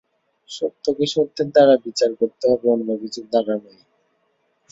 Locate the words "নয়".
3.55-3.81